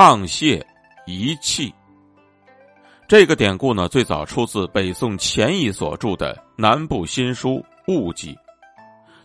[0.00, 0.64] 沆瀣
[1.04, 1.70] 一气。
[3.06, 8.32] 这个典故呢，最早出自北宋钱乙所著的《南部新书物记》，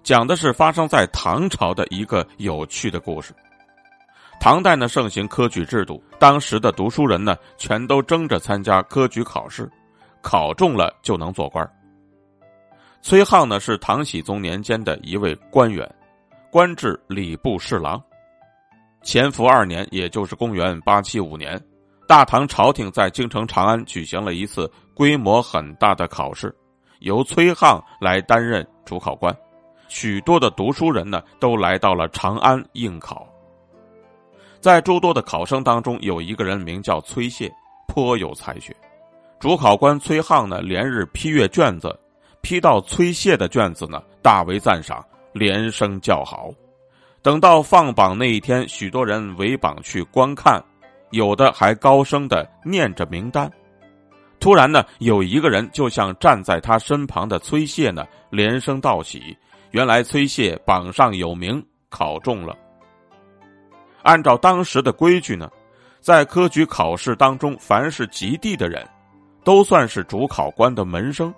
[0.04, 3.34] 讲的是发生在唐朝的一个有趣的故事。
[4.38, 9.72] 唐代呢盛行科举制度，当时的读书人呢全都争着参加科举考试，
[10.22, 11.66] 考中了就能做官。
[13.02, 15.90] 崔沆呢是唐僖宗年间的一位官员，
[16.52, 17.98] 官至礼部侍郎。
[19.08, 21.62] 乾伏二年，也就是公元八七五年。
[22.08, 26.54] 大唐朝廷在京城长安举行了一次规模很大的考试，
[27.00, 29.36] 由崔沆来担任主考官。
[29.88, 33.28] 许多的读书人呢，都来到了长安应考。
[34.60, 37.52] 在诸多的考生当中，有一个人名叫崔谢，
[37.88, 38.76] 颇有才学。
[39.40, 41.96] 主考官崔沆呢，连日批阅卷子，
[42.42, 46.52] 批到崔谢的卷子呢，大为赞赏，连声叫好。
[47.26, 50.64] 等到放榜那一天，许多人围榜去观看。
[51.10, 53.52] 有的还高声的念着名单，
[54.40, 59.36] 突然呢，有一个人就向站在他身旁的崔谢呢连声道喜。
[59.72, 62.56] 原来崔谢榜上有名，考中了。
[64.04, 65.50] 按照当时的规矩呢，
[66.00, 68.88] 在科举考试当中，凡是及第的人，
[69.44, 71.34] 都算是主考官的门生，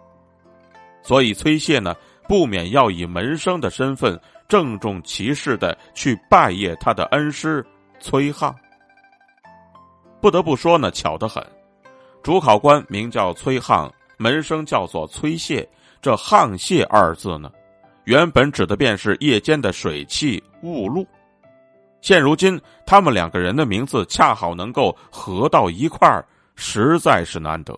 [1.01, 1.95] 所以崔谢呢
[2.27, 7.65] 不免要以门生的身份郑重其事的去拜谒他的恩师
[7.99, 8.53] 崔沆。
[10.21, 11.45] 不得不说呢，巧得很。
[12.23, 15.67] 主考官名叫崔沆，门生叫做崔谢。
[16.01, 17.51] 这“沆瀣”二字呢，
[18.05, 21.05] 原本指的便是夜间的水汽雾露。
[22.01, 27.77] 现如今，他们两个人的名字恰好能够合到一块儿，实在是难得。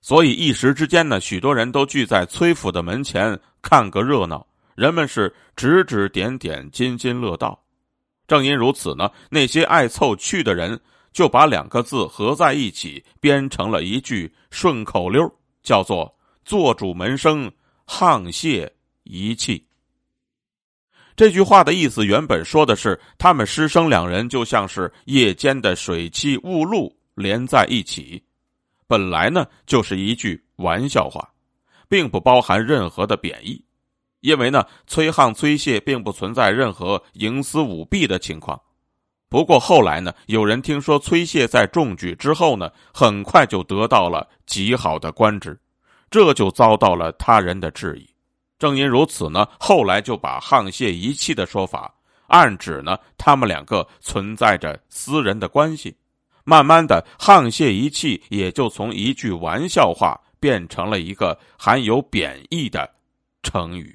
[0.00, 4.46] 所以一时之间呢，许多人都聚在崔府的门前看个热闹。
[4.76, 7.60] 人们是指指点点，津津乐道。
[8.28, 10.80] 正因如此呢，那些爱凑趣的人。
[11.12, 15.26] 就把两个字合在一起，编成了一句顺口溜，
[15.62, 17.50] 叫做“做主门生，
[17.86, 18.70] 沆瀣
[19.04, 19.66] 一气”。
[21.16, 28.22] 这句话的意思原本说的是，他们师生两人就像是夜间的水汽雾露连在一起，
[28.86, 31.26] 本来呢就是一句玩笑话，
[31.88, 33.64] 并不包含任何的贬义，
[34.20, 38.60] 因为呢，崔沆、崔谢并不存在任何营私舞弊的情况。
[39.28, 45.58] 不过后来呢，有人听说崔谢在中举之后呢，很快就得到了极好的官职，
[46.10, 48.08] 这就遭到了他人的质疑。
[48.58, 51.92] 正因如此呢，后来就把沆瀣一气的说法，
[52.28, 55.94] 暗指呢他们两个存在着私人的关系。
[56.44, 62.88] 慢慢的，沆瀣一气也就从一句玩笑话变成了一个含有贬义的
[63.42, 63.94] 成语。